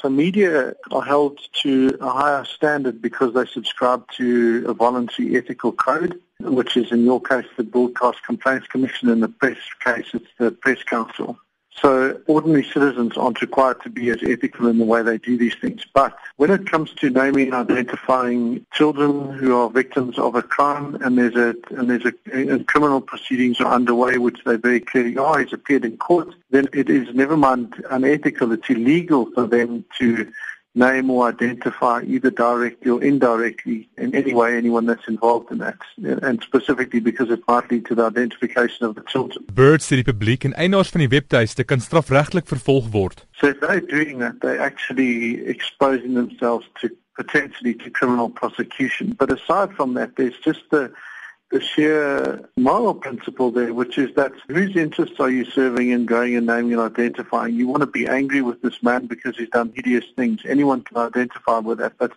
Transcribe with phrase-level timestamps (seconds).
[0.00, 5.72] So media are held to a higher standard because they subscribe to a voluntary ethical
[5.72, 10.26] code, which is in your case the Broadcast Complaints Commission, in the press case it's
[10.38, 11.38] the Press Council.
[11.80, 15.54] So ordinary citizens aren't required to be as ethical in the way they do these
[15.54, 15.84] things.
[15.92, 20.94] But when it comes to naming and identifying children who are victims of a crime
[21.02, 25.18] and there's a and there's a and criminal proceedings are underway which they very clearly
[25.18, 29.84] are, he's appeared in court, then it is never mind unethical, it's illegal for them
[29.98, 30.32] to
[30.76, 35.80] name or identify either directly or indirectly in any way anyone that's involved in that
[36.22, 39.44] and specifically because it might lead to the identification of the children.
[39.54, 43.24] Birds die publiek en eienaars van die webtuiste kan strafregtelik vervolg word.
[43.32, 49.14] So if they're doing that, they're actually exposing themselves to potentially to criminal prosecution.
[49.16, 50.90] But aside from that, there's just the
[51.50, 56.34] the sheer moral principle there, which is that whose interests are you serving in going
[56.34, 57.54] and naming and identifying?
[57.54, 60.40] You want to be angry with this man because he's done hideous things.
[60.44, 62.12] Anyone can identify with that, but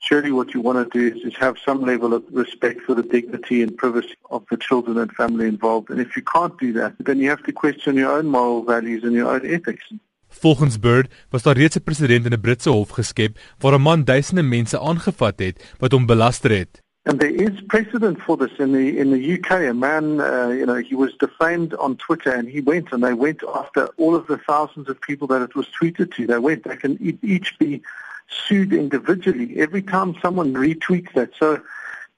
[0.00, 3.04] surely what you want to do is, is have some level of respect for the
[3.04, 5.90] dignity and privacy of the children and family involved.
[5.90, 9.04] And if you can't do that, then you have to question your own moral values
[9.04, 9.84] and your own ethics.
[10.28, 14.04] Volgens Bird was daar reeds 'n president in 'n Britse hof geskep waar 'n man
[14.04, 16.81] duisende mense aangevat het wat hom belaster het.
[17.04, 19.62] And there is precedent for this in the in the UK.
[19.62, 23.12] A man, uh, you know, he was defamed on Twitter, and he went and they
[23.12, 26.26] went after all of the thousands of people that it was tweeted to.
[26.28, 26.62] They went.
[26.62, 27.82] They can each be
[28.28, 31.30] sued individually every time someone retweets that.
[31.36, 31.60] So,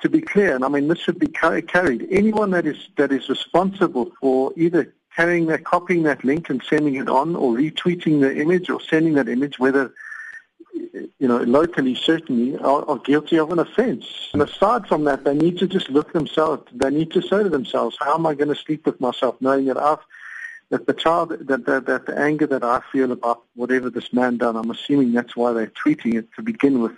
[0.00, 2.06] to be clear, and I mean this should be carried.
[2.10, 6.96] Anyone that is that is responsible for either carrying that, copying that link and sending
[6.96, 9.94] it on, or retweeting the image or sending that image, whether
[11.18, 14.30] you know, locally certainly are, are guilty of an offence.
[14.32, 17.48] And aside from that, they need to just look themselves, they need to say to
[17.48, 20.00] themselves, how am I going to sleep with myself knowing that I've,
[20.70, 24.38] that the child, that, that, that the anger that I feel about whatever this man
[24.38, 26.96] done, I'm assuming that's why they're tweeting it to begin with,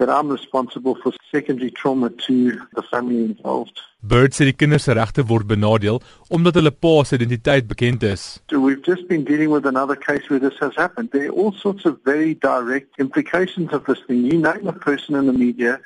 [0.00, 2.36] that I'm responsible for secondary trauma to
[2.74, 3.80] the family involved.
[4.02, 6.00] Bird sê die kinders se regte word benadeel
[6.32, 8.22] omdat hulle pa se identiteit bekend is.
[8.50, 11.10] So we've just been dealing with another case where this has happened.
[11.12, 14.24] There are all sorts of very direct implications of this thing.
[14.24, 15.80] You name a person in the media,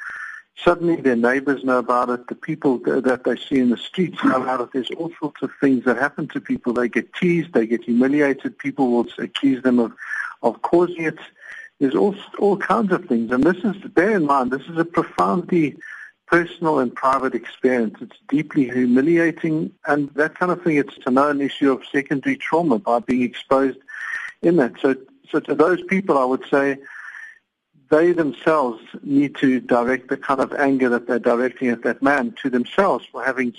[0.64, 4.36] suddenly their neighbors know about it, the people that they see in the streets know
[4.42, 4.68] about it.
[4.72, 6.72] There's all sorts of things that happen to people.
[6.72, 9.92] They get teased, they get humiliated, people will accuse them of,
[10.44, 11.18] of causing it.
[11.80, 13.30] There's all, all kinds of things.
[13.30, 15.76] And this is, bear in mind, this is a profoundly
[16.26, 17.96] personal and private experience.
[18.00, 20.76] It's deeply humiliating and that kind of thing.
[20.76, 23.78] It's a known issue of secondary trauma by being exposed
[24.42, 24.74] in that.
[24.80, 24.96] So,
[25.30, 26.78] so to those people, I would say
[27.90, 32.34] they themselves need to direct the kind of anger that they're directing at that man
[32.42, 33.54] to themselves for having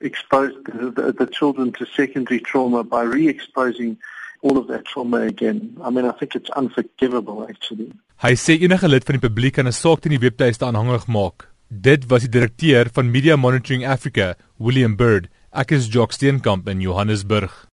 [0.00, 3.98] exposed the, the, the children to secondary trauma by re-exposing
[4.42, 5.76] all of that trauma again.
[5.82, 7.92] I mean, I think it's unforgivable actually.
[8.22, 11.48] Hy sê enige lid van die publiek kan 'n saak teen die webtuiste aanhangig maak.
[11.68, 15.28] Dit was die direkteur van Media Monitoring Africa, William Bird.
[15.52, 17.66] Ek is Jock Steenkamp in Johannesburg.